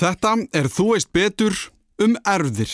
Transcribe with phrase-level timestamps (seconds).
[0.00, 1.56] Þetta er Þú veist betur
[2.00, 2.70] um erfðir.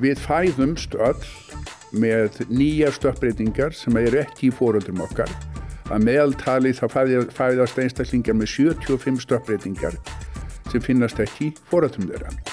[0.00, 1.20] Við fæðumst öll
[1.92, 5.28] með nýja stöppbreytingar sem eru ekki í fóröldrum okkar.
[5.92, 6.86] Að meðaltali þá
[7.36, 10.00] fæðast einstaklingar með 75 stöppbreytingar
[10.72, 12.47] sem finnast ekki í fóröldrum þeirra.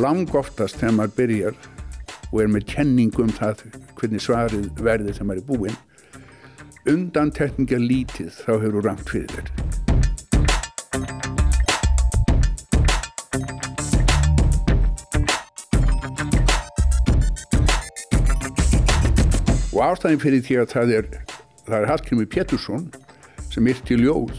[0.00, 1.56] Lang oftast þegar maður byrjar
[2.30, 3.64] og er með kenningu um það
[3.98, 5.78] hvernig svarið verður maður er búinn,
[6.88, 9.50] undan tekninga lítið þá hefur þú rangt fyrir þér.
[19.70, 21.12] Og ástæðin fyrir því að það er,
[21.72, 22.88] er Hallgrimur Pétursson
[23.50, 24.32] sem yrti ljóð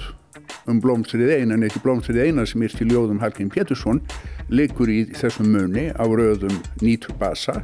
[0.69, 4.01] um blómstrið eina, en ekki blómstrið eina sem yrti ljóð um Hallgrimur Pétursson,
[4.51, 7.61] liggur í þessum munni á rauðum nýturbasa,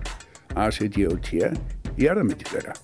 [0.56, 1.50] ACD og T,
[2.00, 2.78] í erðamitti þeirra.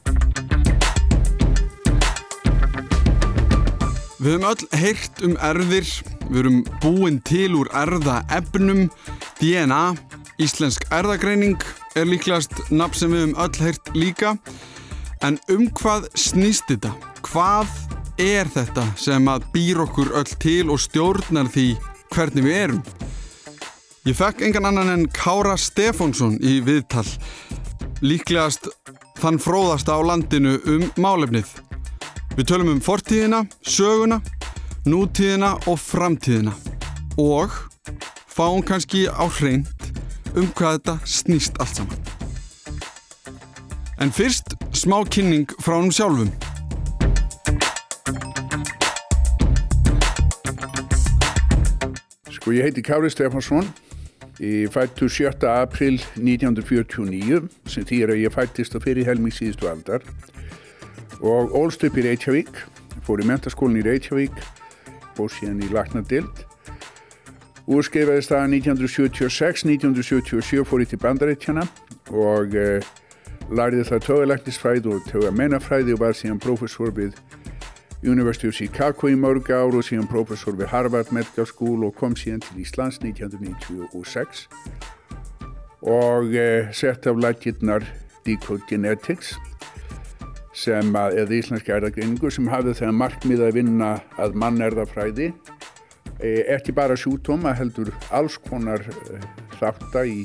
[4.23, 5.87] Við höfum öll heyrt um erðir,
[6.29, 8.85] við höfum búin til úr erða efnum,
[9.39, 9.81] DNA,
[10.43, 11.59] íslensk erðagreining
[11.99, 14.35] er líklegast nafn sem við höfum öll heyrt líka.
[15.23, 16.91] En um hvað snýst þetta?
[17.23, 17.71] Hvað
[18.19, 21.69] er þetta sem að býr okkur öll til og stjórnar því
[22.13, 22.83] hvernig við erum?
[24.03, 27.05] Ég fekk engan annan en Kára Stefánsson í viðtal.
[28.03, 28.65] Líklegast
[29.21, 31.47] þann fróðasta á landinu um málefnið.
[32.35, 34.17] Við tölum um fortíðina, söguna,
[34.83, 36.51] nútíðina og framtíðina.
[37.15, 37.55] Og
[38.27, 39.87] fáum kannski á hreint
[40.35, 42.03] um hvað þetta snýst allt saman.
[44.03, 46.33] En fyrst smá kynning frá hann sjálfum.
[52.35, 53.71] Sko ég heiti Kári Stefansson,
[54.73, 55.45] fættu 7.
[55.49, 60.05] april 1949 sem þýr að ég fættist á fyrir helmi síðustu aldar
[61.23, 62.49] og ólst upp í Reykjavík,
[63.05, 64.41] fór í mentaskólinn í Reykjavík,
[65.15, 66.43] bóð síðan í Laknadild
[67.63, 71.63] Úrskeifaðist það 1976, 1977 fór ég til bandarættjana
[72.11, 72.83] og eh,
[73.55, 77.15] lærði það töguleiknisfræði og tögamennafræði og var síðan professor við
[78.03, 82.17] University of Chicago í mörg ár og síðan professor við Harvard Medical School og kom
[82.19, 84.47] síðan til Íslands 1996
[85.83, 87.87] og eh, sett af lækirnar
[88.27, 89.33] Decode Genetics
[90.53, 95.31] sem að, eða íslenska erðagreiningu sem hafði það markmið að vinna að mannerðafræði
[96.23, 98.79] Eh, ekki bara sjútoma heldur alls konar
[99.11, 99.23] eh,
[99.59, 100.21] þátta í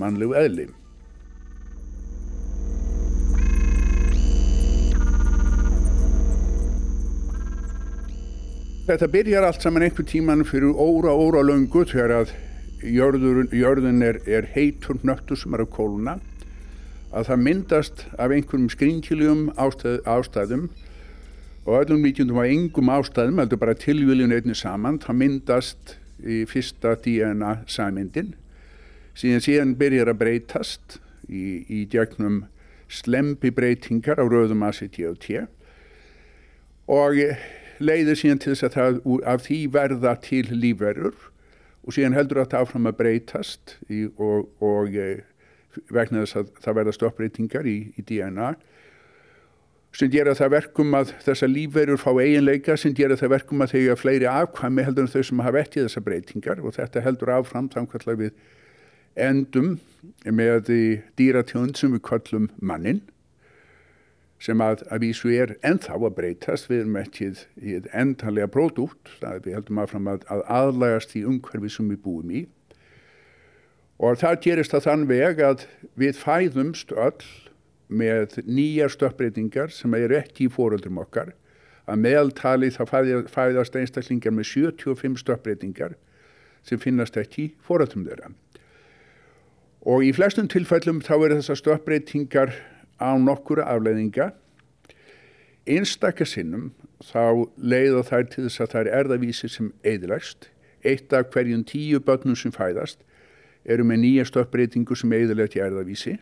[0.00, 0.64] mannlegu eðli.
[8.86, 12.28] Þetta byrjar allt saman einhver tíman fyrir óra, óra löngu þegar að
[12.86, 16.14] jörður, jörðun er, er heitur nöttu sem er að kóluna
[17.10, 20.68] að það myndast af einhverjum skrinkiljum ástæð, ástæðum
[21.64, 26.94] og öllum líkjundum á engum ástæðum, heldur bara tilviljun einni saman, það myndast í fyrsta
[27.02, 28.36] DNA samyndin,
[29.18, 32.44] síðan síðan byrjar að breytast í, í gegnum
[32.86, 35.02] slempi breytingar á rauðum ACT
[36.86, 37.24] og
[37.80, 39.00] leiðir síðan til þess að það,
[39.32, 41.16] af því verða til lífverður
[41.86, 44.96] og síðan heldur þetta áfram að breytast í, og, og
[45.92, 48.54] vegna þess að það verða stoppbreytingar í, í DNA
[49.96, 53.96] sem gera það verkum að þessa lífverður fá eiginleika sem gera það verkum að hafa
[54.02, 58.20] fleiri afkvæmi heldur en þau sem hafa ekki þessa breytingar og þetta heldur áfram samkvæmlega
[58.26, 58.34] við
[59.26, 59.76] endum
[60.28, 60.72] með
[61.16, 63.00] dýratjónd sem við kallum mannin
[64.42, 69.54] sem að, að vísu er ennþá að breytast, við erum ekki í endanlega pródútt, við
[69.56, 72.44] heldum áfram að, að aðlægast í umhverfi sem við búum í.
[73.96, 75.64] Og það gerist að þann veg að
[75.96, 77.28] við fæðumst öll
[77.88, 81.32] með nýjar stöppbreytingar sem eru ekki í fóröldrum okkar.
[81.86, 82.82] Að meðaltali þá
[83.30, 85.94] fæðast einstaklingar með 75 stöppbreytingar
[86.66, 88.32] sem finnast ekki í fóröldrum þeirra.
[89.86, 92.56] Og í flestum tilfellum þá eru þessar stöppbreytingar
[93.00, 94.30] á nokkura afleiðinga.
[95.66, 96.70] Einstakar sinnum
[97.02, 100.50] þá leiða þær til þess að það er erðavísi sem eðilegst.
[100.86, 103.02] Eitt af hverjum tíu börnum sem fæðast
[103.66, 106.18] eru með nýja stöppbreytingu sem eðilegt í erðavísi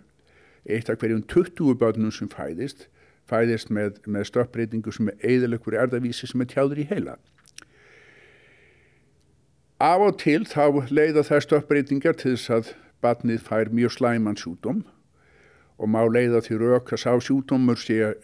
[0.65, 2.89] eitt af hverjum 20 börnum sem fæðist
[3.29, 7.17] fæðist með, með stöppbreytingu sem er eðalegur erðavísi sem er tjáður í heila.
[9.81, 12.73] Af og til þá leiða það stöppbreytingar til þess að
[13.05, 14.85] barnið fær mjög slæman sjúdóm
[15.79, 18.15] og má leiða til raukas á sjúdómur sé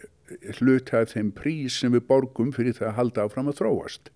[0.60, 4.10] hluta þeim prís sem við borgum fyrir það að halda áfram að þróast.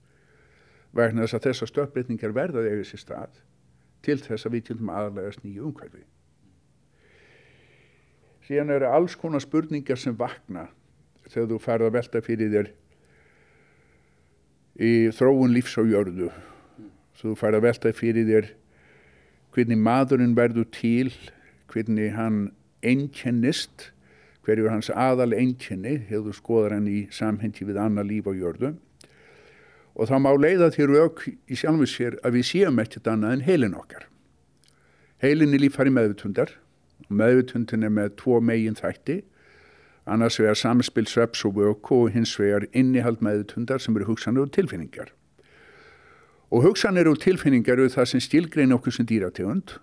[0.95, 3.43] Vegna þess að þessar stöppbreytingar verða eða sér stað
[4.05, 6.05] til þess að við getum aðlægast nýju umhverfi.
[8.45, 10.69] Síðan eru alls konar spurningar sem vakna
[11.31, 12.73] þegar þú farið að velta fyrir þér
[14.85, 16.29] í þróun lífs á jörðu.
[17.17, 18.51] Þú farið að velta fyrir þér
[19.55, 21.15] hvernig maðurinn verður til,
[21.73, 22.39] hvernig hann
[22.85, 23.91] einkennist,
[24.45, 28.75] hverju er hans aðal einkenni, hefur skoðar hann í samhendi við annað líf á jörðu.
[29.95, 33.47] Og þá má leiða til rauk í sjálfum sér að við séum ekkert annað en
[33.47, 34.09] heilin okkar.
[35.23, 36.51] Heilin er lífhæri meðvutundar
[37.07, 39.23] og meðvutundin er með tvo megin þætti,
[40.05, 44.53] annars vegar samspil sveps og vöku og hins vegar innihald meðvutundar sem eru hugsanir og
[44.53, 45.15] tilfinningar.
[46.53, 49.79] Og hugsanir og tilfinningar eru það sem stilgrein okkur sem dýrategund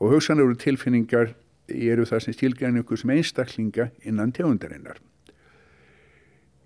[0.00, 1.34] og hugsanir og tilfinningar
[1.68, 5.00] eru það sem stilgrein okkur sem einstaklinga innan tegundarinnar.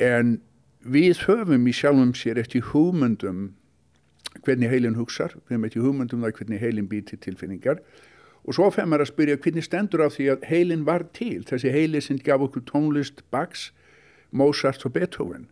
[0.01, 0.39] En
[0.81, 3.51] við höfum í sjálfum sér eftir hugmyndum
[4.45, 7.83] hvernig heilin hugsar, við höfum eftir hugmyndum það hvernig heilin býr til tilfinningar
[8.47, 11.73] og svo fenn maður að spyrja hvernig stendur af því að heilin var til, þessi
[11.75, 13.71] heili sem gaf okkur tónlist Bax,
[14.33, 15.49] Mozart og Beethoven.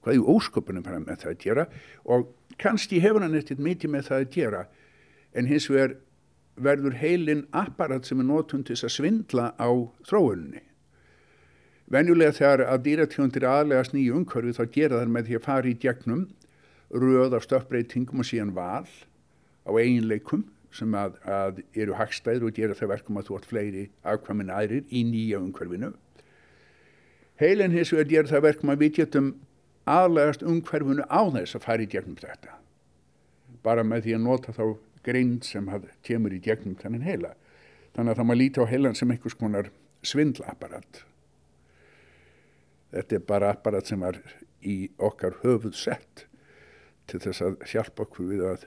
[0.00, 1.66] Hvað er ósköpunum bara með það að gera
[2.08, 2.30] og
[2.60, 4.62] kannski hefur hann eftir mikið með það að gera
[5.36, 5.98] en hins vegar
[6.64, 9.70] verður heilin apparat sem er nótund til að svindla á
[10.08, 10.64] þróunni
[11.90, 15.78] Venjulega þegar að dýratjóndir aðlegast nýju umhverfi þá gera þær með því að fara í
[15.82, 16.20] gegnum
[17.02, 18.86] röð af stöppbreytingum og síðan val
[19.66, 23.84] á eiginleikum sem að, að eru hagstæður og gera það verkum að þú átt fleiri
[24.06, 25.90] afkvæmin aðrir í nýja umhverfinu.
[27.42, 29.32] Heilin hins vegar gera það verkum að við getum
[29.90, 32.54] aðlegast umhverfinu á þess að fara í gegnum þetta.
[33.66, 34.64] Bara með því að nota þá
[35.06, 35.68] grein sem
[36.06, 37.34] kemur í gegnum þennan heila.
[37.96, 39.70] Þannig að það maður líti á heilan sem einhvers konar
[40.06, 41.04] svindlaparat
[42.90, 44.18] Þetta er bara apparat sem var
[44.66, 46.26] í okkar höfuð sett
[47.10, 48.66] til þess að hjálpa okkur við að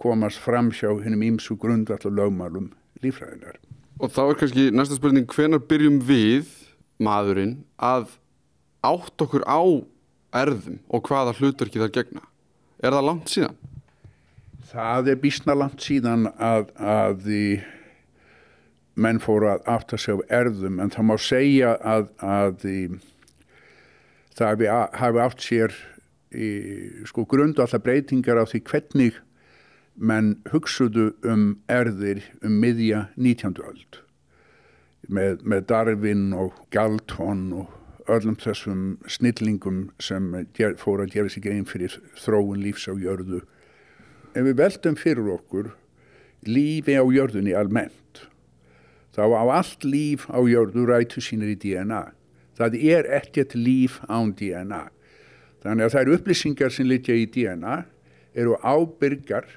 [0.00, 2.70] komast fram hjá hennum ímsu grundallu lögmálum
[3.02, 3.58] lífræðinar.
[4.00, 6.48] Og þá er kannski næsta spurning, hvenar byrjum við,
[7.02, 8.14] maðurinn, að
[8.86, 9.60] átt okkur á
[10.40, 12.24] erðum og hvaða hlutverki það gegna?
[12.80, 13.58] Er það langt síðan?
[14.70, 17.24] Það er bísna langt síðan að, að
[19.00, 22.66] menn fóru að átta sig á erðum en það má segja að, að
[24.38, 24.62] það
[25.00, 25.74] hafi átt sér
[26.30, 26.50] í,
[27.08, 29.18] sko grundu alltaf breytingar á því hvernig
[30.00, 33.58] menn hugsuðu um erðir um miðja 19.
[33.66, 34.00] öld
[35.08, 40.30] með, með Darwin og Galton og öllum þessum snillingum sem
[40.80, 43.42] fóru að gera sig einn fyrir þróun lífs á jörðu.
[44.34, 45.72] Ef við veldum fyrir okkur
[46.46, 48.24] lífi á jörðunni almennt,
[49.12, 52.04] þá á allt líf á jörðu rætu sínir í DNA
[52.60, 54.88] það er ekkert líf án DNA.
[55.64, 57.82] Þannig að eru upplýsingar sem litja í DNA
[58.36, 59.48] eru ábyrgar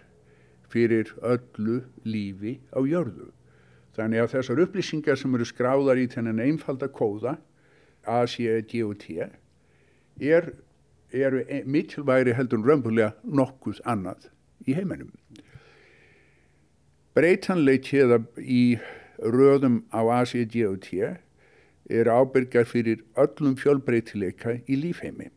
[0.72, 3.32] fyrir öllu lífi á jörðu.
[3.94, 7.38] Þannig að þessar upplýsingar sem eru skráðar í þennan einfalda kóða
[8.04, 10.50] A, C, E, G og T er,
[11.14, 14.30] eru e, mikilværi heldur römbulega nokkuð annað
[14.68, 15.12] í heiminum.
[17.14, 18.64] Breytanleikið í
[19.22, 25.30] röðum á A, C, G og T er ábyrgar fyrir öllum fjölbreytileika í lífheimi.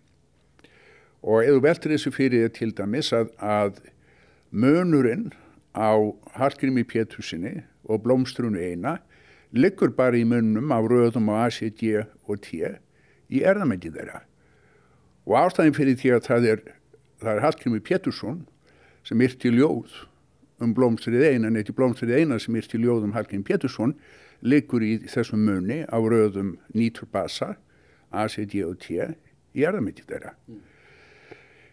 [1.27, 3.83] Og eða veldur þessu fyrir til dæmis að, að
[4.55, 5.33] mönurinn
[5.75, 5.93] á
[6.39, 8.97] Hallgrími Pétursinni og blómstrunu eina
[9.53, 12.63] liggur bara í munum á röðum á ACD og T
[13.29, 14.23] í erðamengi þeirra.
[15.27, 16.61] Og ástæðin fyrir því að það er,
[17.27, 18.45] er Hallgrími Pétursson
[19.07, 19.95] sem yrti ljóð
[20.65, 23.95] um blómstrið eina, neitt í blómstrið eina sem yrti ljóð um Hallgrími Pétursson
[24.43, 27.55] liggur í þessum munni á röðum nýturbasa
[28.11, 28.97] ACD og T
[29.57, 30.35] í erðamitti þeirra.
[30.49, 30.63] Mm.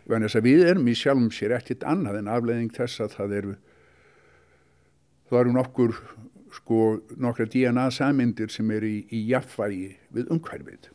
[0.04, 3.54] Þannig að við erum í sjálfum sér ekkit annað en afleðing þess að það eru
[5.30, 5.94] það eru nokkur
[6.54, 6.80] sko
[7.18, 10.92] nokkra DNA samindir sem eru í, í jafnvægi við umhverfið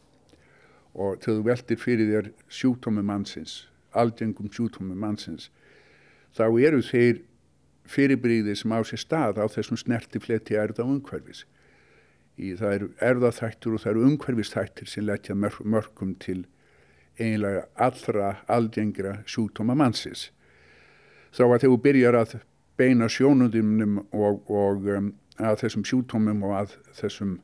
[0.98, 3.64] og þegar þú veldir fyrir þér sjúktómi mannsins,
[3.96, 5.48] aldengum sjúktómi mannsins
[6.36, 7.22] þá eru þeir
[7.88, 11.46] fyrirbríði sem á sér stað á þessum snerti fletti erða umhverfis
[12.38, 16.44] í það eru erðaþættur og það eru umhverfistættir sem letja mörgum til
[17.18, 20.28] eiginlega allra aldengra sjúkdóma mannsins.
[21.34, 22.36] Þá að þegar þú byrjar að
[22.78, 25.10] beina sjónundumnum og, og um,
[25.42, 27.36] að þessum sjúkdómum og að þessum,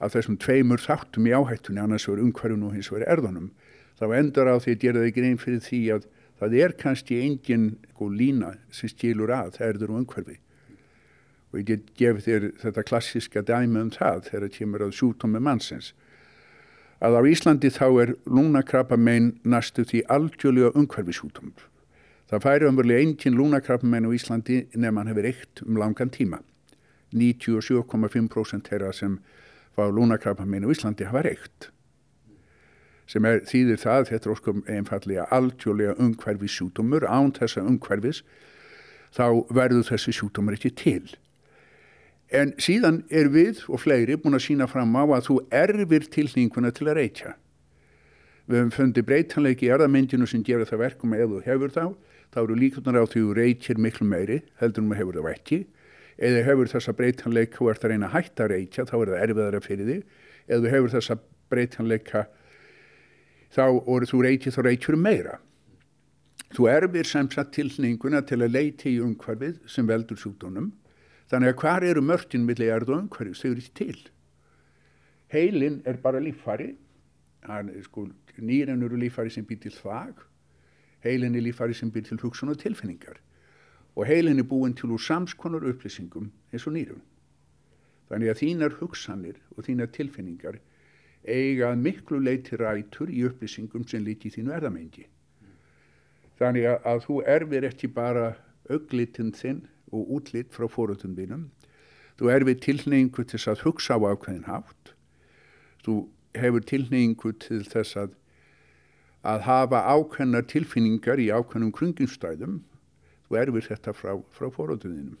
[0.00, 3.50] að þessum tveimur þáttum í áhættunni, annars verður umhverfun og hins verður erðunum,
[3.96, 6.08] þá endar á því að gera þig grein fyrir því að
[6.40, 10.38] það er kannski engin sko, lína sem stílur að erður og umhverfi
[11.50, 15.42] og ég get gefið þér þetta klassiska dæmi um það þegar það kemur að sjúkdómi
[15.42, 15.92] mannsins
[17.00, 21.70] að á Íslandi þá er lúnakrabba megin næstu því algjörlega umhverfi sjúkdómur
[22.30, 26.38] Það færi umverulega einn lúnakrafmenn á Íslandi nefn hann hefur eitt um langan tíma.
[27.10, 29.16] 97,5% þeirra sem
[29.74, 31.72] fá lúnakrafmenn á Íslandi hafa eitt.
[33.10, 38.22] Sem er, þýðir það, þetta er óskum einfallega alltjóðlega umhverfis sjútumur, án þessa umhverfis,
[39.16, 41.16] þá verður þessi sjútumur ekki til.
[42.30, 46.70] En síðan er við og fleiri búin að sína fram á að þú erfir tilninguna
[46.70, 47.34] til að reykja.
[48.46, 51.84] Við höfum fundið breytanleiki í erðamyndinu sem gefur það verkum ef þú hefur þá,
[52.30, 55.58] þá eru líkunar á því þú reykir miklu meiri, heldur um að hefur það ekki.
[56.20, 59.22] Eða hefur þessa breytanleika og ert að reyna að hætta að reykja, þá er það
[59.26, 60.18] erfiðara fyrir þig.
[60.50, 61.16] Eða hefur þessa
[61.50, 62.24] breytanleika,
[63.50, 65.38] þá orður þú reykir, þá reykir um meira.
[66.50, 70.72] Þú erfir sem sagt tilninguna til að leyti í umhverfið sem veldur sjúkdónum.
[71.30, 73.38] Þannig að hvar eru mörgin millir erð og umhverfið?
[73.38, 73.98] Þau eru til.
[75.30, 76.72] Heilin er bara líffari.
[77.86, 78.08] Sko,
[78.42, 80.24] nýren eru líffari sem býr til þvag.
[81.06, 83.20] Heilin er líffari sem býr til hugsun og tilfinningar.
[83.94, 87.00] Og heilin er búin til úr samskonar upplýsingum eins og nýrum.
[88.10, 90.58] Þannig að þínar hugsanir og þínar tilfinningar
[91.24, 95.06] eiga miklu leiti rætur í upplýsingum sem líti þínu erðamengi.
[96.40, 98.30] Þannig að, að þú erfir ekki bara
[98.70, 101.48] auglitinn þinn og útlitt frá fóröldum þínum.
[102.16, 104.94] Þú erfir tilneyingu til þess að hugsa á ákveðin hátt.
[105.84, 105.94] Þú
[106.36, 108.12] hefur tilneyingu til þess að,
[109.24, 112.60] að hafa ákveðnar tilfinningar í ákveðnum krunginstæðum.
[113.28, 115.18] Þú erfir þetta frá, frá fóröldum þínum.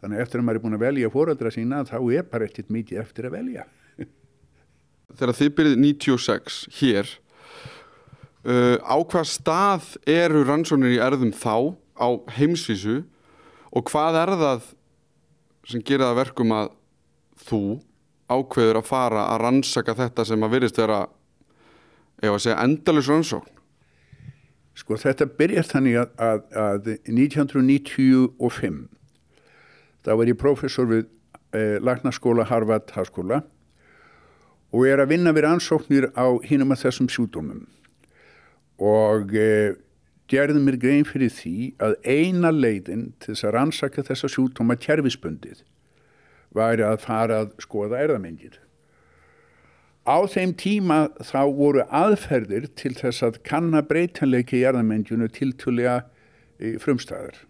[0.00, 3.00] Þannig eftir að maður er búin að velja fóröldra sína þá er bara ekkert mikið
[3.00, 3.64] eftir að velja.
[5.14, 7.10] Þegar þið byrjið 96 hér,
[8.46, 13.04] uh, á hvað stað eru rannsóknir í erðum þá á heimsvísu
[13.72, 14.66] og hvað er það
[15.66, 16.72] sem gerir það verkum að
[17.46, 17.62] þú
[18.26, 21.04] ákveður að fara að rannsaka þetta sem að virðist vera
[22.22, 23.52] ef að segja endalus rannsókn?
[24.76, 28.82] Sko þetta byrjar þannig að, að, að 1995
[30.04, 31.06] þá var ég professor við
[31.56, 33.40] eh, Lagnarskóla Harvard Háskóla
[34.76, 37.62] og er að vinna við rannsóknir á hinum að þessum sjúdómum
[38.76, 39.72] og eh,
[40.28, 45.62] gerði mér grein fyrir því að eina leiðin til þess að rannsaka þessa sjúdóma kjærfisbundið
[46.56, 48.58] væri að fara að skoða erðamengir.
[50.06, 56.02] Á þeim tíma þá voru aðferðir til þess að kanna breytanleiki í erðamengjunu tiltulega
[56.82, 57.40] frumstæðar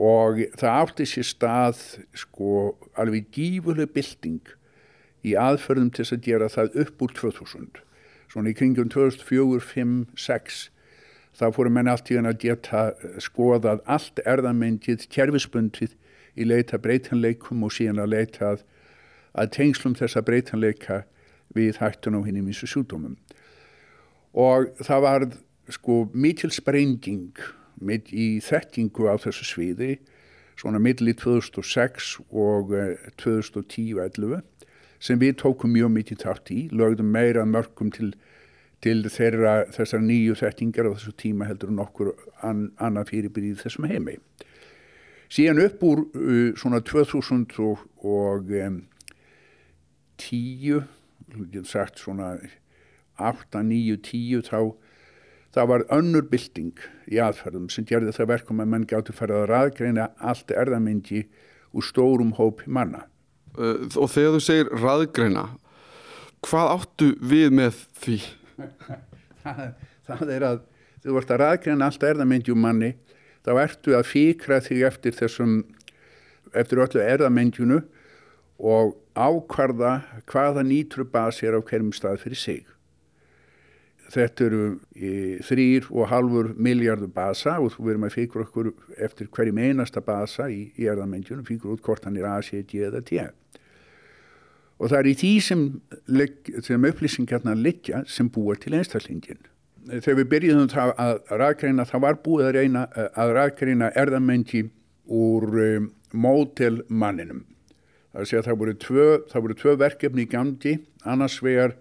[0.00, 1.80] og það átti sér stað
[2.16, 4.52] sko alveg gífurleg bylting
[5.26, 7.80] í aðferðum til að gera það upp úr 2000
[8.30, 10.60] svona í kringum 2004, 5, 6
[11.38, 12.82] þá fórum menn allt í hann að geta
[13.22, 15.96] skoðað allt erðamengið kerfisbundið
[16.38, 18.64] í leita breytanleikum og síðan að leita að,
[19.34, 21.04] að tengslum þessa breytanleika
[21.54, 23.16] við hættun á hinn í mísu sjúdómum
[24.38, 25.26] og það var
[25.70, 27.38] sko mikil sprenging
[27.80, 29.96] mitt í þekkingu á þessu sviði
[30.60, 32.74] svona milli 2006 og
[33.22, 34.42] 2010-11
[35.00, 38.12] sem við tókum mjög mikið þátt í, lögðum meira mörgum til,
[38.84, 42.12] til þeirra þessar nýju þekkingar á þessu tíma heldur nokkur
[42.44, 44.18] an, annað fyrirbyrðið þessum heimi.
[45.30, 48.80] Síðan upp úr uh, svona 2000 og, og um,
[50.20, 50.82] 10,
[51.64, 52.34] sagt svona
[53.16, 54.74] 8, 9, 10 þá
[55.54, 59.48] það var önnur bylting í aðferðum sem gerði það verkum að menn gáttu farið að
[59.50, 61.24] raðgreina allt erðamengi
[61.74, 63.06] úr stórum hóp manna.
[63.58, 65.46] Uh, og þegar þú segir raðgreina,
[66.46, 68.18] hvað áttu við með því?
[69.44, 69.62] það,
[70.06, 70.60] það er að
[71.04, 72.94] þú vart að raðgreina allt erðamengi um manni,
[73.46, 75.54] þá ertu að fíkra þig eftir þessum,
[76.52, 77.80] eftir öllu erðamengjunu
[78.60, 79.94] og ákvarða
[80.28, 82.66] hvaða nýtrubas er á hverjum stað fyrir sig.
[84.10, 84.62] Þetta eru
[85.46, 90.48] þrýr og halvur miljardur basa og þú verðum að fíkur okkur eftir hverjum einasta basa
[90.50, 93.20] í, í erðamengjunum, fíkur út hvort hann er A, C, D eða T.
[94.80, 95.62] Og það er í því sem,
[96.64, 99.42] sem upplýsingarna liggja sem búar til einstaklingin.
[99.90, 102.84] Þegar við byrjuðum það að rækreina, það var búið að reyna
[103.18, 104.64] að rækreina erðamengi
[105.10, 107.44] úr um, mótelmanninum.
[108.10, 109.06] Það er að það voru tvö,
[109.60, 110.74] tvö verkefni í gangi,
[111.06, 111.76] annars vegar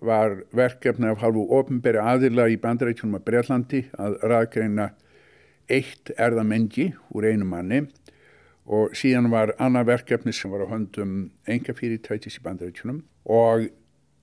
[0.00, 4.86] var verkefni af halvu ofnbæri aðila í bandarækjunum að Breitlandi að ræðgreina
[5.70, 7.80] eitt erðamengi úr einu manni.
[8.70, 13.68] Og síðan var annað verkefni sem var á höndum enga fyrirtætis í bandarækjunum og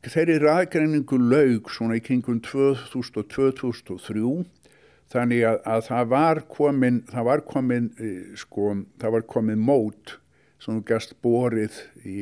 [0.08, 4.46] þeirri ræðgreiningu laug svona í kringum 2000-2003
[5.12, 7.90] þannig að, að það var komin, það var komin,
[8.40, 8.64] sko,
[9.02, 10.18] það var komin mót
[10.62, 11.76] sem gæst borið
[12.08, 12.18] í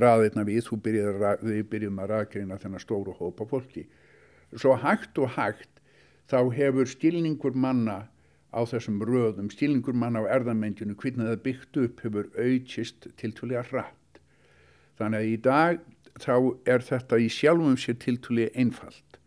[0.00, 3.84] raðirna við, byrjum, við byrjum að ræðgreina þennan stóru hópa fólki.
[4.54, 5.82] Svo hægt og hægt
[6.30, 8.06] þá hefur stilningur manna
[8.54, 14.20] á þessum röðum, stilningur manna á erðamendjunu, hvernig það byggt upp hefur auðkist tiltúlega hratt.
[14.98, 15.80] Þannig að í dag
[16.22, 16.34] þá
[16.70, 19.18] er þetta í sjálfum sér tiltúlega einfalt.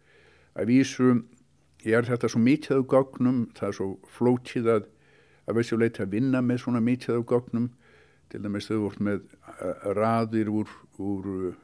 [0.57, 1.09] Að vísu
[1.85, 4.87] er þetta svo mikið af gögnum, það er svo flótið að
[5.47, 7.67] að veist ég leiti að vinna með svona mikið af gögnum,
[8.31, 9.23] til dæmis þau vort með
[9.57, 11.55] eh, raðir úr, úr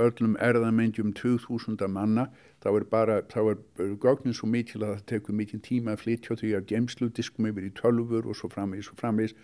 [0.00, 2.28] öllum erðamendjum 2000 manna.
[2.62, 6.38] Þá er bara, þá er gögnin svo mikil að það tekur mikið tíma að flytja
[6.38, 9.36] því að gemsludiskum yfir í tölfur og svo framvís og framvís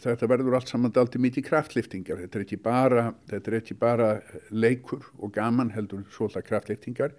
[0.00, 2.22] þetta verður allt saman aldrei mikið kraftliftingar.
[2.22, 3.02] Þetta er ekki bara,
[3.36, 4.12] er ekki bara
[4.50, 7.12] leikur og gaman heldur svolítið kraftliftingar.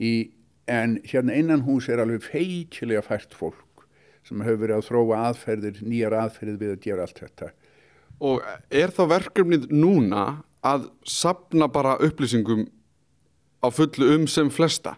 [0.00, 0.32] Í,
[0.72, 3.86] en hérna innan hús er alveg feikilega fært fólk
[4.26, 7.50] sem hefur verið að þróa aðferðir, nýjar aðferðir við að gera allt þetta
[8.22, 12.68] Og er þá verkefnið núna að sapna bara upplýsingum
[13.62, 14.94] á fullu um sem flesta?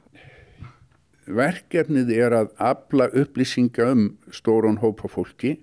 [1.25, 5.57] Verkefnið er að afla upplýsinga um stórun hópa fólki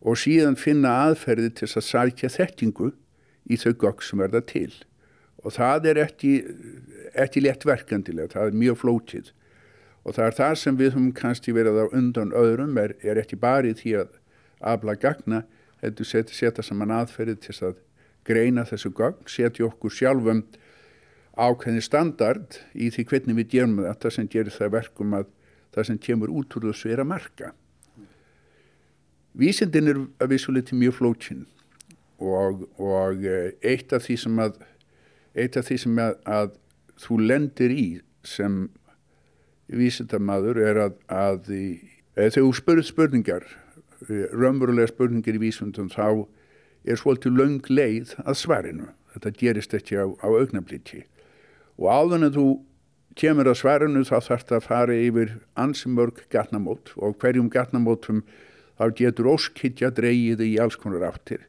[0.00, 2.90] og síðan finna aðferði til að sækja þettingu
[3.44, 4.72] í þau gögg sem verða til.
[5.44, 6.32] Og það er ekki,
[7.44, 9.32] létt verkandilega, það er mjög flótið.
[10.04, 13.36] Og það er það sem við höfum kannski verið á undan öðrum, er, er ekki
[13.40, 14.16] bara í því að
[14.64, 15.42] afla gagna,
[15.82, 17.80] heldur setja, setja saman aðferði til að
[18.24, 20.44] greina þessu gögn, setja okkur sjálfum
[21.34, 25.30] ákveðni standard í því hvernig við gerum þetta sem gerir það verkum að
[25.74, 27.50] það sem kemur út úr þessu er að marka.
[29.34, 31.42] Vísindin er að vissuleiti mjög flókin
[32.22, 34.60] og, og eh, eitt af því sem að,
[35.42, 36.54] af því sem að, að
[37.02, 37.86] þú lendir í
[38.24, 38.68] sem
[39.66, 41.50] vísindamadur er að, að
[42.14, 43.63] þegar þú spurð spurningar, eh,
[44.08, 46.26] raunverulega spurningar í vísindum þá
[46.84, 48.90] er svolítið laung leið að svarinu.
[49.14, 51.04] Þetta gerist ekki á, á augnablíti.
[51.80, 52.46] Og áðan að þú
[53.18, 58.22] kemur að svarinu þá þarf það að fara yfir ansimörg gatnamót og hverjum gatnamótum
[58.74, 61.46] þá getur óskittja dreyið í alls konar áttir.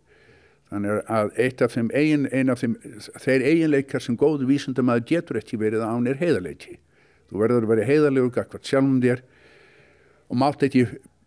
[0.70, 1.32] Þannig að
[1.66, 2.76] af þeim, eigin, af þeim
[3.22, 6.78] þeir eiginleikar sem góðu vísundamæður getur ekki verið án er heiðarleiki.
[7.30, 9.22] Þú verður að vera heiðarlegur gagvart sjálfum þér
[10.30, 10.86] og mátt ekki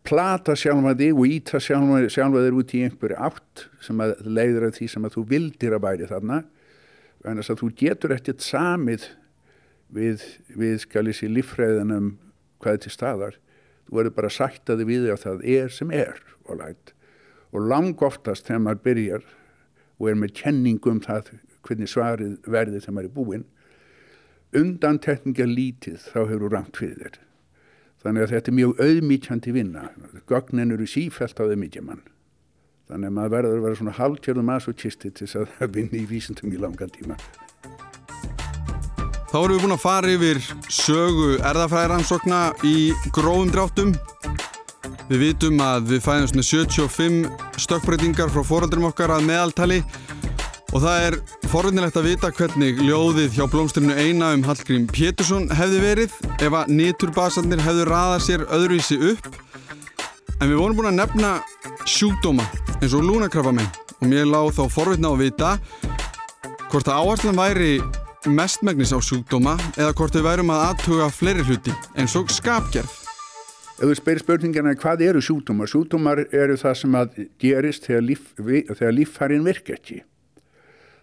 [0.09, 4.69] plata sjálfa þig og íta sjálfa, sjálfa þig út í einhverju átt sem að leiður
[4.69, 6.39] að því sem að þú vildir að væri þarna.
[7.27, 9.09] En þess að þú getur ekkert samið
[9.95, 10.25] við,
[10.57, 12.15] við skal ég sé líffræðinum
[12.63, 13.37] hvað er til staðar.
[13.89, 16.65] Þú verður bara sagt að þið við að það er sem er og,
[17.53, 19.29] og lang oftast þegar maður byrjar
[19.99, 21.33] og er með kenningum það
[21.67, 23.47] hvernig svarið verði þegar maður er búinn
[24.57, 27.19] undan tekninga lítið þá hefur þú ramt fyrir þér
[28.03, 29.89] Þannig að þetta er mjög auðmítjandi vinna.
[30.31, 32.05] Gögnin eru sífælt á auðmítjaman.
[32.89, 36.55] Þannig að maður verður að vera svona hálftjörðum aðsókisti til þess að vinna í vísindum
[36.55, 37.19] í langan tíma.
[39.29, 40.39] Þá erum við búin að fara yfir
[40.73, 42.77] sögu erðafræðiransokna í
[43.13, 43.93] grófum dráttum.
[45.09, 49.83] Við vitum að við fæðumst með 75 stökkbreytingar frá foröldurum okkar að meðaltali
[50.77, 51.15] Og það er
[51.49, 56.73] forvinnilegt að vita hvernig ljóðið hjá blómstrinu eina um Hallgrím Pétursson hefði verið ef að
[56.77, 59.29] nýturbasarnir hefðu raðað sér öðruvísi upp.
[60.39, 61.31] En við vorum búin að nefna
[61.89, 62.45] sjúkdóma
[62.79, 65.55] eins og lúnakrafamenn og mér lág þá forvinna að vita
[66.69, 67.71] hvort að áherslan væri
[68.29, 72.93] mestmægnis á sjúkdóma eða hvort við værum að aðtuga fleiri hluti eins og skapgerð.
[73.79, 75.71] Ef þú spyrir spurningina hvað eru sjúkdómar?
[75.71, 80.03] Sjúkdómar eru það sem að gerist þegar líffærin virka ekki.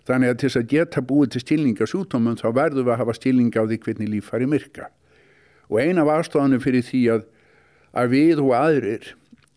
[0.06, 3.16] Þannig að til þess að geta búið til stilninga sjúkdómum þá verður við að hafa
[3.18, 4.90] stilninga á því hvernig líf fari myrka.
[5.72, 7.24] Og eina af aðstofanum fyrir því að,
[7.98, 9.08] að við og aðrir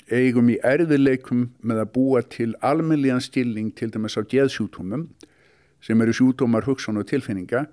[0.09, 5.05] eigum í erðileikum með að búa til almennilegan stilning til dæmis á geðsjúkdómum
[5.85, 7.67] sem eru sjúkdómar, hugsan og tilfinninga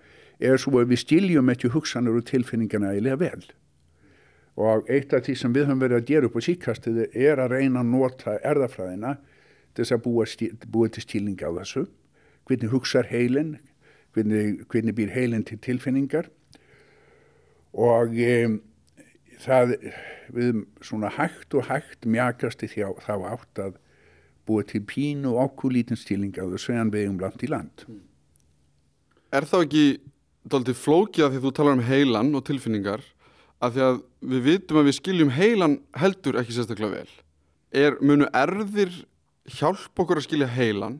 [0.43, 3.45] er svo að við stiljum ekki hugsanur og tilfinningana eiginlega vel.
[4.59, 7.55] Og eitt af því sem við höfum verið að gera upp á síkastiði er að
[7.55, 9.15] reyna að nota erðafræðina
[9.75, 10.27] til þess að búa,
[10.71, 11.87] búa til stilninga á þessu
[12.45, 13.51] hvernig hugsaður heilin,
[14.15, 16.29] hvernig, hvernig býr heilin til tilfinningar
[17.75, 18.59] og um,
[19.43, 19.75] það
[20.35, 23.79] við svona hægt og hægt mjakast í því þá átt að
[24.45, 27.85] búa til pínu og okkulítinn stíling á þessu en við um land í land.
[29.33, 29.85] Er þá ekki
[30.45, 33.03] doldið flókið að því að þú talar um heilan og tilfinningar
[33.63, 34.01] að því að
[34.33, 37.13] við vitum að við skiljum heilan heldur ekki sérstaklega vel.
[37.75, 38.93] Er munu erðir
[39.57, 40.99] hjálp okkur að skilja heilan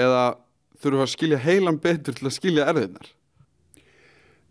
[0.00, 0.34] eða
[0.82, 3.12] þurfum að skilja heilan betur til að skilja erðinar?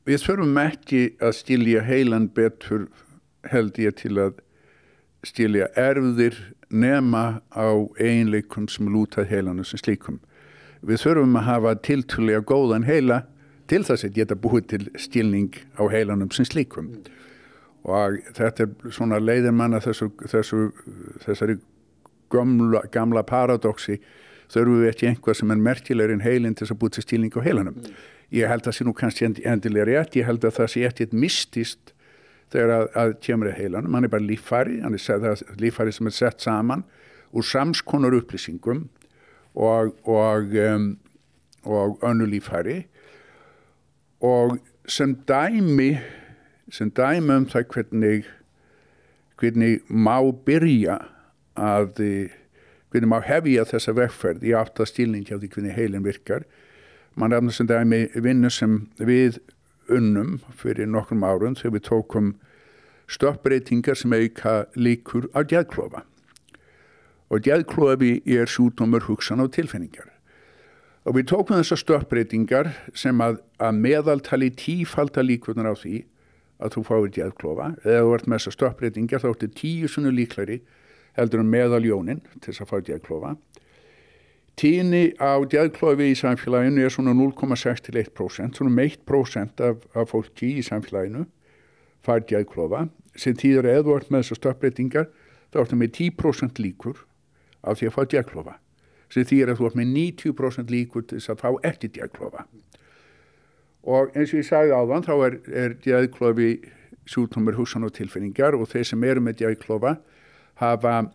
[0.07, 2.87] Við þurfum ekki að skilja heilan betur
[3.51, 4.39] held ég til að
[5.27, 6.37] skilja erðir
[6.71, 7.69] nema á
[8.01, 10.19] einleikum sem lútað heilanu sem slíkum.
[10.81, 13.21] Við þurfum að hafa tiltúlega góðan heila
[13.69, 16.95] til þess að geta búið til stilning á heilanum sem slíkum.
[17.83, 20.69] og þetta er svona leiðin manna þessu, þessu,
[21.23, 21.55] þessari
[22.29, 23.97] gamla, gamla paradoksi
[24.51, 27.35] þurfum við ekki einhvað sem er merkilegur en heilin til þess að búið til stíling
[27.37, 27.79] á heilanum.
[27.79, 27.99] Mm.
[28.31, 31.15] Ég held að það sé nú kannski endilega rétt, ég held að það sé ekkert
[31.15, 31.93] mistist
[32.51, 36.15] þegar að, að kemur í heilanum, hann er bara líffæri, hann er líffæri sem er
[36.15, 36.83] sett saman
[37.31, 38.85] úr samskonar upplýsingum
[39.55, 40.89] og, og, um,
[41.63, 42.81] og önnu líffæri
[44.21, 45.95] og sem dæmi,
[46.71, 48.27] sem dæmi um það hvernig,
[49.39, 50.99] hvernig má byrja
[51.55, 52.03] að
[52.91, 56.45] hvernig má hefja þessa vegferð í aftastílning hjá því hvernig heilin virkar.
[57.15, 59.39] Man er sem dæmi vinnu sem við
[59.91, 62.31] unnum fyrir nokkrum árun þegar við tókum
[63.11, 66.05] stöppbreytingar sem auka líkur á djæðklofa.
[67.31, 70.07] Og djæðklofi er sjútumur hugsan og tilfinningar.
[71.07, 76.03] Og við tókum þessar stöppbreytingar sem að, að meðaltali tífalda líkunar á því
[76.61, 77.71] að þú fáir djæðklofa.
[77.87, 80.61] Eða þú ert með þessar stöppbreytingar þá ertu tíu sunnu líklari
[81.17, 83.35] heldur um meðaljónin til þess að fá djæðklofa.
[84.59, 90.11] Tíni á djæðklofi í samfélaginu er svona 0,6 til 1%, svona um 1% af, af
[90.11, 91.25] fólki í samfélaginu
[92.05, 92.87] fær djæðklofa
[93.19, 95.07] sem tíður eða þú ert með þessar stöppbreytingar
[95.51, 97.01] þá ertu með 10% líkur
[97.61, 98.57] af því að fá djæðklofa
[99.11, 102.45] sem þýr að þú ert með 90% líkur til þess að fá eftir djæðklofa
[103.81, 106.51] og eins og ég sagði áðan þá er, er djæðklofi
[107.09, 109.97] sjútumur húsan og tilfinningar og þeir sem eru með djæðklofa
[110.59, 111.11] hafa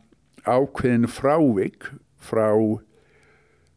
[0.47, 1.91] ákveðin frávik
[2.23, 2.55] frá,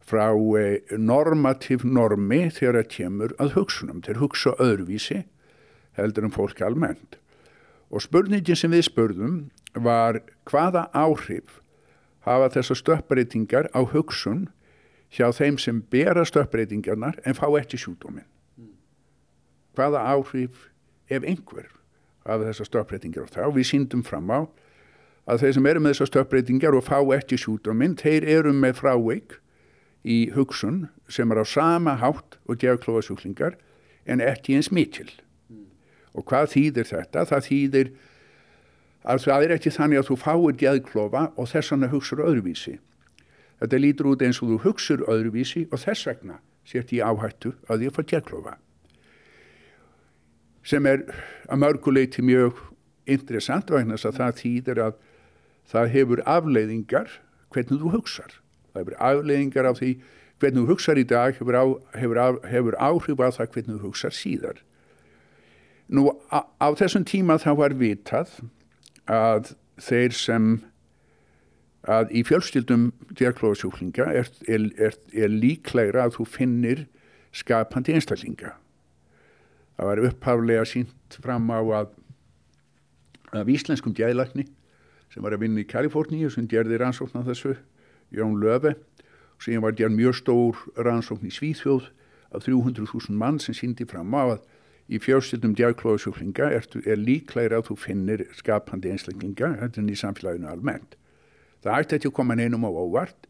[0.00, 4.02] frá eh, normativ normi þegar það kemur að hugsunum.
[4.06, 5.24] Þeir hugsa öðruvísi
[5.98, 7.18] heldur en fólk almennt.
[7.90, 9.40] Og spurningin sem við spurðum
[9.74, 11.58] var hvaða áhrif
[12.26, 14.48] hafa þessar stöppbreytingar á hugsun
[15.10, 18.28] hjá þeim sem bera stöppbreytingarnar en fá eftir sjúdóminn.
[19.74, 20.68] Hvaða áhrif
[21.10, 21.70] ef einhver
[22.26, 23.42] hafa þessar stöppbreytingar á þá?
[23.54, 24.46] Við síndum fram á
[25.28, 29.40] að þeir sem eru með þessar stökkbreytingar og fá eftir sjúdóminn, þeir eru með fráveik
[30.04, 33.58] í hugsun sem er á sama hátt og djafklófasjúklingar
[34.08, 35.10] en ekki eins mikil.
[35.50, 35.66] Mm.
[36.16, 37.26] Og hvað þýðir þetta?
[37.28, 37.90] Það þýðir
[39.04, 42.78] að það er ekki þannig að þú fáir djafklófa og þess vegna hugsaður öðruvísi.
[43.60, 47.86] Þetta lítur út eins og þú hugsaður öðruvísi og þess vegna sért ég áhættu að
[47.86, 48.56] ég fá djafklófa.
[50.64, 51.04] Sem er
[51.48, 52.58] að mörguleiti mjög
[53.10, 54.98] interessant vegna þess að það þýðir að
[55.68, 57.12] það hefur afleiðingar
[57.50, 58.32] hvernig þú hugsar.
[58.72, 59.92] Það hefur afleiðingar af því
[60.40, 61.64] hvernig þú hugsar í dag hefur, á,
[61.98, 64.62] hefur, á, hefur áhrif á það hvernig þú hugsar síðar.
[65.90, 68.38] Nú á, á þessum tíma þá var vitað
[69.10, 70.50] að þeir sem
[71.90, 76.84] að í fjölstildum diaklóðsjúklinga er, er, er, er líklegra að þú finnir
[77.32, 78.54] skapandi einstaklinga.
[79.78, 81.96] Það var upphaflega sínt fram á að
[83.40, 84.44] af íslenskum djæðlækni
[85.10, 87.56] sem var að vinna í Kaliforníu sem gerði rannsókn á þessu,
[88.14, 91.90] Jón Löfe og síðan var gerð mjög stór rannsókn í Svíþjóð
[92.30, 94.44] af 300.000 mann sem síndi fram á að
[94.90, 100.96] í fjárstildum djagklóðsjúklinga er, er líklegir að þú finnir skapandi er í samfélaginu almennt.
[101.62, 103.28] Það ætti ekki að koma neinum á óvart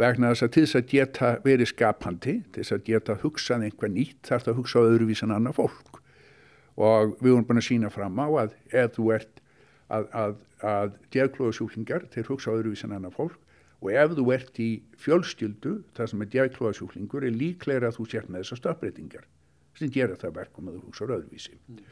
[0.00, 3.92] vegna þess að til þess að geta verið skapandi, til þess að geta hugsað einhver
[3.92, 6.00] nýtt þarf það að hugsa öðruvísan annað fólk
[6.80, 9.39] og við vorum búin að sína fram á að ef þú ert
[9.90, 10.34] að, að,
[10.70, 13.38] að djæðklóðasjúklingar þeir hugsa öðruvísan annar fólk
[13.80, 18.30] og ef þú ert í fjölstyldu þar sem er djæðklóðasjúklingur er líklega að þú sért
[18.30, 19.26] með þessar stöðbreytingar
[19.78, 21.84] sem gera það verkum að þú hugsa öðruvísi mm.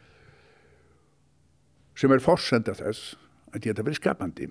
[2.03, 3.15] sem er fórsenda þess
[3.55, 4.51] að geta verið skapandi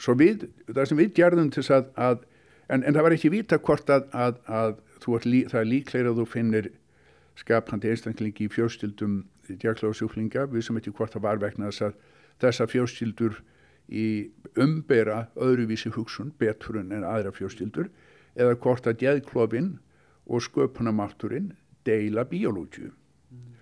[0.00, 2.22] svo við, það sem við gerðum til að, að
[2.70, 6.28] en, en það var ekki vita hvort að, að lí, það er líklega að þú
[6.30, 6.70] finnir
[7.40, 11.98] skapandi einstaklingi í fjölstyldum djæðklóðasjúklinga við sem ekki hvort það var vegna þess að
[12.40, 13.40] þessa fjárskildur
[13.90, 17.90] í umbera öðruvísi hugsun betur en aðra fjárskildur
[18.38, 19.72] eða hvort að djeðklofinn
[20.30, 21.52] og sköpunamátturinn
[21.86, 22.92] deila biológiu.
[23.30, 23.56] Mm.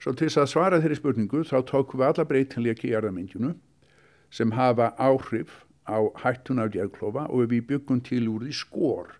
[0.00, 3.52] Svo til þess að svara þeirri spurningu þá tókum við alla breytinleiki í erðamindjunu
[4.32, 9.12] sem hafa áhrif á hættun af djeðklofa og við byggum til úr því skór.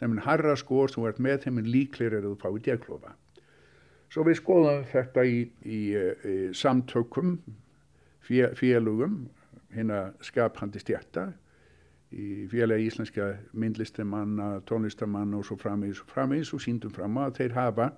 [0.00, 3.12] Þeim er harra skór sem verður með þeim er líklegir að þú fái djeðklofa.
[4.12, 7.36] Svo við skoðum þetta í, í, í samtökum
[8.24, 9.24] félugum
[9.74, 11.28] hérna skapandi stjætta
[12.14, 17.56] í félagi íslenska myndlistamanna, tónlistamanna og svo framins og framins og síndum fram að þeir
[17.58, 17.90] hafa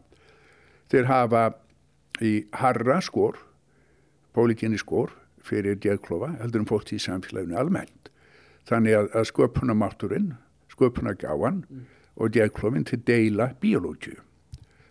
[0.93, 1.45] þeir hafa
[2.25, 3.39] í harra skór
[4.37, 5.13] pólitíni skór
[5.47, 8.11] fyrir djegklofa heldur um fólk í samfélaginu almennt.
[8.67, 10.31] Þannig að, að sköpunamátturinn
[10.73, 11.83] sköpunagáan mm.
[12.17, 14.19] og djegklofin til deila biológiu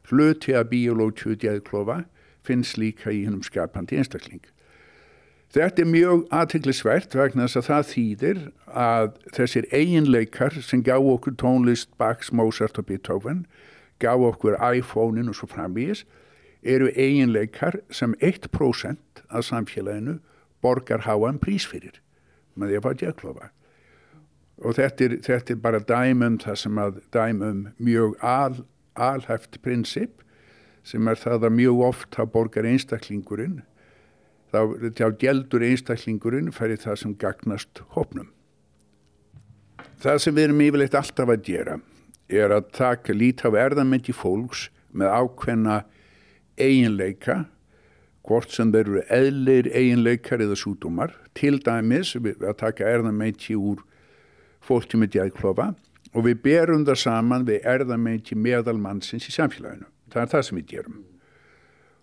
[0.10, 2.04] hluti að biológiu djegklofa
[2.46, 4.44] finnst líka í hennum skapandi einstakling
[5.56, 8.40] Þetta er mjög aðtiklisvert vegna þess að það þýðir
[8.76, 9.06] að
[9.38, 13.46] þessir eiginleikar sem gá okkur tónlist Bachs, Mozart og Beethoven,
[14.04, 16.02] gá okkur iPhone-in og svo framvís,
[16.60, 20.18] eru eiginleikar sem 1% af samfélaginu
[20.60, 22.02] borgar háan prís fyrir
[22.60, 23.48] með því að fá djöklofa.
[24.60, 28.60] Og þetta er, þetta er bara dæmum það sem að dæmum mjög al,
[29.00, 30.20] alhæft prinsip
[30.84, 33.62] sem er það að mjög oft að borgar einstaklingurinn
[34.56, 38.30] þá, þá gældur einstaklingurinn færi það sem gagnast hópnum.
[40.02, 41.80] Það sem við erum yfirleitt alltaf að gera
[42.30, 45.80] er að taka lítið af erðamenti fólks með ákveðna
[46.58, 47.44] eiginleika,
[48.26, 53.84] hvort sem þeir eru eðlir eiginleikar eða sútumar, til dæmis að taka erðamenti úr
[54.66, 55.74] fólki með djæðklofa
[56.16, 59.86] og við berum það saman við erðamenti meðalmannsins í samfélaginu.
[60.10, 61.04] Það er það sem við gerum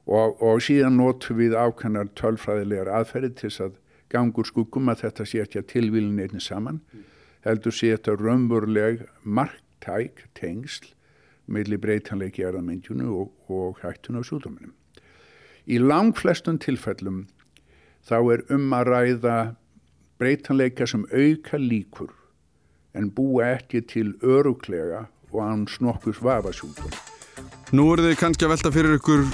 [0.06, 3.78] og, og síðan notum við ákannar tölfræðilegar aðferði til þess að
[4.12, 6.82] gangur skuggum að þetta sé ekki að tilvílin einnig saman
[7.46, 10.92] heldur sé þetta raunveruleg marktæk tengsl
[11.52, 14.74] meðli breytanleiki erðamindjunu og, og hættun á súdóminum.
[15.66, 17.26] Í lang flestum tilfellum
[18.06, 19.36] þá er um að ræða
[20.22, 22.12] breytanleika sem auka líkur
[22.98, 26.92] en búa ekki til öruglega og án snokkus vafasúdum.
[27.72, 29.24] Nú eru þið kannski að velta fyrir ykkur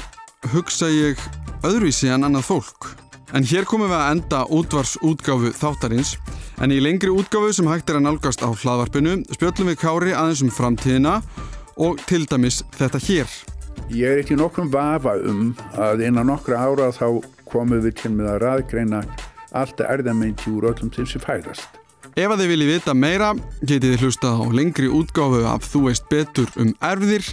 [0.46, 1.20] hugsa ég
[1.66, 2.88] öðruvísi en annað fólk.
[3.36, 6.14] En hér komum við að enda útvarsútgáfu þáttarins
[6.62, 10.44] en í lengri útgáfu sem hægt er að nálgast á hlaðvarpinu spjöllum við Kári aðeins
[10.46, 11.18] um framtíðina
[11.76, 13.34] og til dæmis þetta hér.
[13.92, 18.32] Ég er ekki nokkrum vafa um að innan nokkra ára þá komum við til með
[18.34, 19.02] að raðgreina
[19.56, 21.77] alltaf erðamengi úr öllum til sem fæðast.
[22.18, 23.26] Ef að þið viljið vita meira
[23.62, 27.28] getið þið hlustað á lengri útgáfu af Þú veist betur um erfðir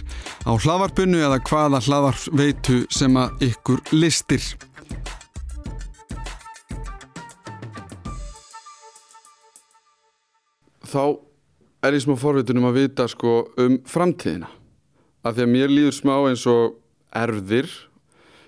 [0.46, 4.46] á hlaðvarpinu eða hvaða hlaðvarpveitu sem að ykkur listir.
[10.86, 11.18] Þá
[11.82, 14.54] er ég smá forvitunum að vita sko um framtíðina.
[15.26, 16.78] Af því að mér líður smá eins og
[17.10, 17.66] erfðir.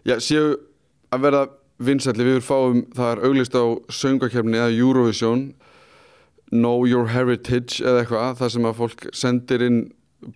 [0.07, 0.55] Já, séu
[1.11, 1.47] að verða
[1.83, 5.49] vinsætli við fáum það er auglist á söngakefni eða Eurovision
[6.51, 9.81] Know Your Heritage eða eitthvað það sem að fólk sendir inn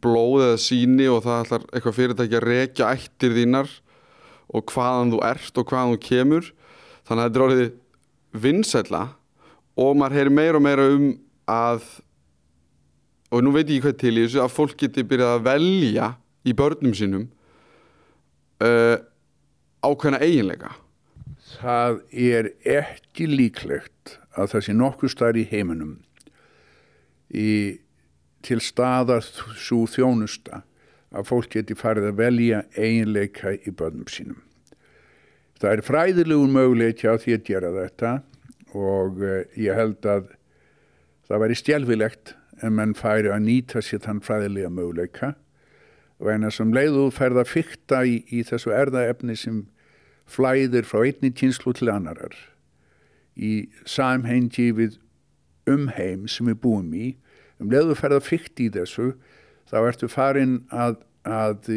[0.03, 3.73] blóð eða síni og það ætlar eitthvað fyrirtæki að rekja ættir þínar
[4.53, 6.51] og hvaðan þú ert og hvaðan þú kemur.
[7.09, 9.03] Þannig að þetta er orðið vinsætla
[9.83, 11.07] og maður heyri meira og meira um
[11.51, 11.87] að
[13.33, 16.09] og nú veit ég hvað til í þessu að fólk geti byrjað að velja
[16.45, 17.29] í börnum sínum
[18.61, 18.99] uh,
[19.83, 20.75] ákveðna eiginleika.
[21.57, 25.97] Það er ekki líklegt að það sé nokkuð starf í heiminum
[27.33, 27.79] í,
[28.45, 30.63] til staðar svo þjónusta
[31.13, 34.41] að fólk geti farið að velja eiginleika í börnum sínum.
[35.61, 38.13] Það er fræðilegur möguleik á því að gera þetta
[38.73, 40.33] og uh, ég held að
[41.29, 45.35] það væri stjálfilegt en mann færi að nýta sér þann fræðilega möguleika
[46.23, 49.63] og eina sem leiðu færða fyrta í, í þessu erðaefni sem
[50.31, 52.35] flæðir frá einni kynslu til annarar
[53.37, 54.99] í samhengi við
[55.71, 57.15] umheim sem við búum í.
[57.63, 59.13] Um leiðu ferða fyrkt í þessu
[59.71, 61.71] þá ertu farin að, að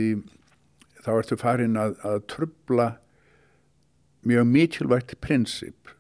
[1.06, 2.90] þá ertu farin að, að trubla
[4.26, 5.94] mjög mikilvægt prinsip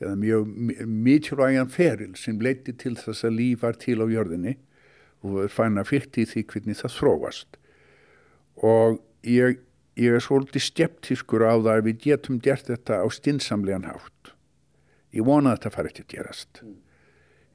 [0.00, 0.48] eða mjög
[0.86, 4.56] mikilvægan feril sem leiti til þess að líf var til á jörðinni
[5.24, 7.56] og við fann að fyrkt í því hvernig það þróast.
[8.62, 9.58] Og ég,
[9.98, 14.15] ég er svolítið skeptískur á það að við getum gert þetta á stinsamlegan hátt
[15.16, 16.62] ég vona að þetta fari ekki að gerast.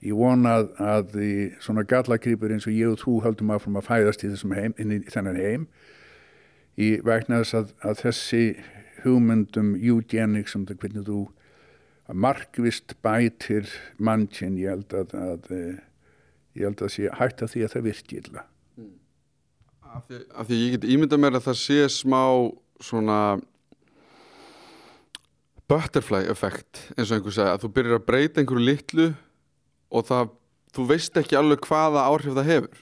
[0.01, 1.17] Ég vona að, að
[1.61, 4.95] svona gallagrýpur eins og ég og þú höldum að að fæðast í þessum heim, inn
[4.95, 5.67] í þennan heim
[6.81, 8.43] í vegna þess að, að þessi
[9.03, 11.21] hugmyndum eugenics um það hvernig þú
[12.11, 13.69] markvist bætir
[14.01, 15.51] mannkinn ég held að, að
[16.57, 18.45] ég held að sé hægt að því að það virki illa.
[19.91, 22.23] Af, því, af því ég get ímynda mér að það sé smá
[22.81, 23.19] svona
[25.71, 29.05] butterfly effekt eins og einhver segja að þú byrjar að breyta einhverju litlu
[29.91, 30.33] og það,
[30.75, 32.81] þú veist ekki alveg hvaða áhrif það hefur.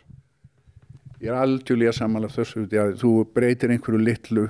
[1.19, 4.47] Ég er aldjúlega samanlega þessu að þú breytir einhverju litlu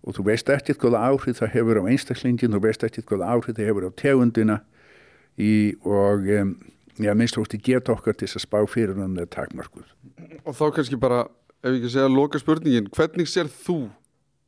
[0.00, 3.58] og þú veist ekkert hvaða áhrif það hefur á einstaklingin, þú veist ekkert hvaða áhrif
[3.58, 4.58] það hefur á tegundina
[5.36, 5.52] í,
[5.84, 6.54] og um,
[6.98, 9.94] já, minnst þú veist ég get okkar til þess að spá fyrir um það takmarkuð
[10.40, 11.26] Og þá kannski bara,
[11.60, 13.82] ef ég ekki segja loka spurningin, hvernig sér þú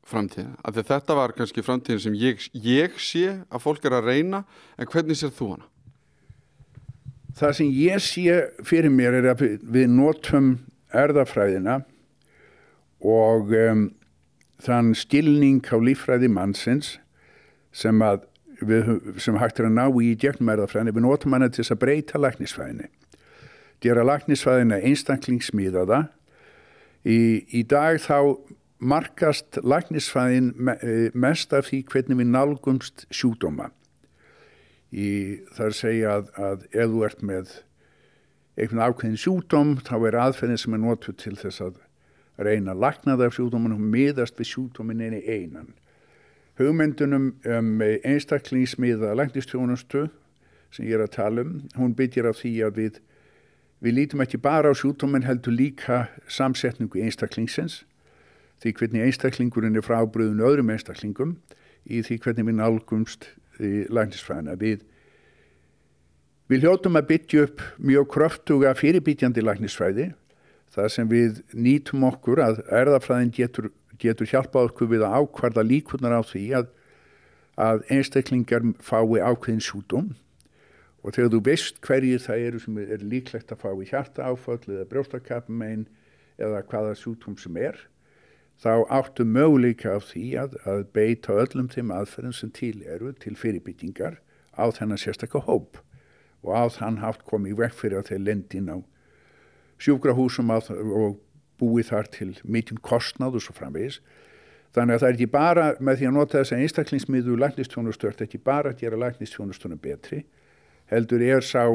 [0.08, 4.10] framtíðin, af því þetta var kannski framtíðin sem ég, ég sé að fólk er að
[4.10, 4.42] reyna,
[4.76, 5.68] en hvernig sér þú hana?
[7.38, 10.50] Það sem ég sé fyrir mér er að við notum
[10.92, 11.78] erðafræðina
[13.02, 13.86] og um,
[14.62, 16.96] þann skilning á lífræði mannsins
[17.72, 18.02] sem
[18.60, 18.90] við,
[19.22, 22.20] sem hægt er að ná í gegnum erðafræðinni, við notum hana til þess að breyta
[22.20, 22.90] læknisfræðinni.
[23.82, 26.04] Gera læknisfræðina einstaklingsmíðaða.
[27.02, 27.18] Í,
[27.50, 28.36] í dag þá
[28.82, 30.52] markast læknisfræðin
[31.14, 33.70] mest af því hvernig við nálgumst sjúdóma.
[34.92, 37.52] Það er að segja að, að ef þú ert með
[38.58, 41.78] einhvern ákveðin sjúdóm þá er aðferðin sem er notuð til þess að
[42.42, 45.70] reyna að lakna það af sjúdómanum miðast við sjúdómin eini einan.
[46.60, 50.08] Hugmyndunum um einstaklingsmiða læknistjónustu
[50.72, 53.00] sem ég er að tala um, hún byggir á því að við,
[53.84, 57.82] við lítum ekki bara á sjúdómin heldur líka samsetningu einstaklingsins
[58.62, 61.36] því hvernig einstaklingurinn er frábriðun öðrum einstaklingum
[61.82, 63.28] í því hvernig við nálgumst
[63.62, 64.56] í læknisfræðina.
[64.60, 64.84] Við,
[66.50, 70.10] við hljóttum að byggja upp mjög kröftuga fyrirbyggjandi læknisfræði
[70.72, 73.70] þar sem við nýtum okkur að erðafræðin getur,
[74.00, 76.70] getur hjálpað okkur við að ákvarða líkunar á því að,
[77.60, 80.12] að einstaklingar fái ákveðin sjútum
[81.02, 84.62] og þegar þú veist hverjir það eru sem er líklegt að fá í hjarta áfall
[84.62, 85.88] eða brjóstakapmein
[86.38, 87.80] eða hvaða sjútum sem er
[88.62, 93.34] þá áttu möguleika á því að, að beita öllum þeim aðferðum sem til eru til
[93.38, 94.20] fyrirbyggingar
[94.54, 95.80] á þennan sérstakka hóp
[96.42, 98.78] og á þann haft komið vekk fyrir að þeir lendin á
[99.82, 101.18] sjúkrahúsum og
[101.62, 104.00] búið þar til mikinn kostnáð og svo framvegis.
[104.72, 108.40] Þannig að það er ekki bara með því að nota þess að einstaklingsmiðu læknistjónustört ekki
[108.42, 110.22] bara að gera læknistjónustunum betri,
[110.90, 111.66] heldur er sá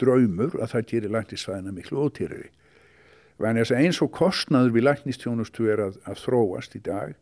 [0.00, 2.48] draumur að það gerir læknisvæðina miklu ótýrari.
[3.36, 7.16] Þannig að eins og kostnaður við læknistjónustu er að, að þróast í dag,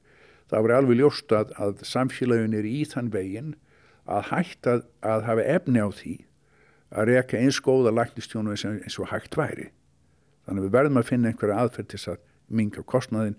[0.51, 3.55] þá er alveg ljóst að, að samfélagin er í þann veginn
[4.05, 6.15] að hægt að, hafa efni á því
[6.95, 9.73] að reyka eins góða læknistjónu eins, eins og hægt væri.
[10.47, 12.23] Þannig að við verðum að finna einhverja aðferð til að
[12.55, 13.37] minga kostnaðin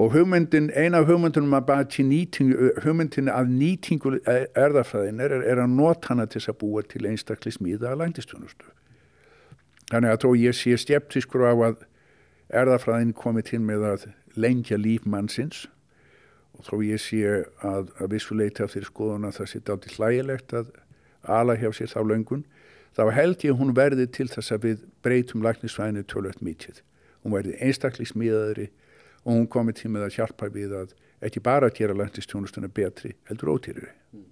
[0.00, 6.14] og hugmyndin, eina af hugmyndunum að nýtingu, hugmyndin að nýtingu erðafræðin er, er að nota
[6.14, 8.72] hana til að búa til einstaklis miða að læknistjónustu.
[9.92, 11.82] Þannig að þó ég sé stjeptiskur á að
[12.48, 14.06] erðafræðin komi til með að
[14.40, 15.66] lengja líf mannsins
[16.56, 17.20] og þó ég sé
[17.60, 20.72] að, að vissuleita fyrir skoðuna það sé dátil hlægilegt að
[21.28, 22.46] ala hjá sér þá löngun,
[22.96, 26.80] þá held ég hún verði til þess að við breytum læknisfræðinu tölvöld mítið.
[27.22, 28.68] Hún verði einstaklismíðaðri
[29.22, 33.12] og hún komi til með að hjálpa við að ekki bara að gera læknistjónustuna betri,
[33.28, 33.92] heldur ótýrri.
[34.16, 34.28] Mm.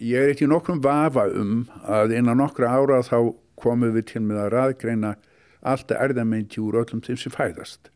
[0.00, 4.44] Ég er ekki nokkrum vafa um að innan nokkra ára þá komum við til með
[4.44, 5.14] að raðgreina
[5.60, 7.90] alltaf erðamengi úr öllum þeim sem fæðast.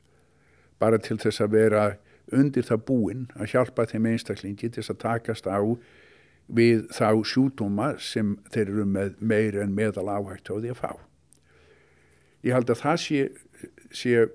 [0.78, 1.84] Bara til þess að vera
[2.32, 5.60] undir það búin að hjálpa þeim einstaklingi til þess að takast á
[6.46, 10.92] við þá sjúdóma sem þeir eru með meir en meðal áhægt á því að fá.
[12.44, 13.20] Ég held að það sé,
[13.92, 14.26] sé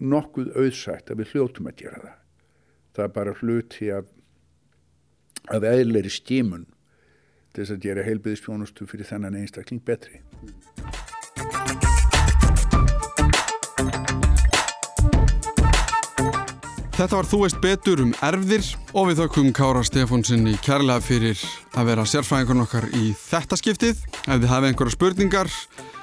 [0.00, 2.18] nokkuð auðsætt að við hljóttum að gera það.
[2.96, 4.10] Það er bara hluti af,
[5.48, 6.66] af eðleri stímun
[7.54, 10.20] til þess að gera heilbyðistjónustu fyrir þennan einstakling betri.
[17.00, 21.86] Þetta var Þú veist betur um erfðir og við þökkum Kára Stefónssoni kærlega fyrir að
[21.88, 24.02] vera sérfræðingun okkar í þetta skiptið.
[24.26, 25.48] Ef þið hafið einhverja spurningar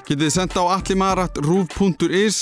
[0.08, 2.40] getið þið senda á allimarat.ruf.is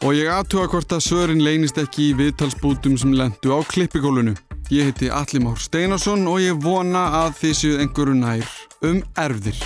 [0.00, 4.32] og ég aðtuga hvort að sörin leynist ekki í viðtalsbútum sem lendu á klippikólunu.
[4.72, 8.56] Ég heiti Allimár Steinarsson og ég vona að þið séu einhverju nær
[8.88, 9.60] um erfðir.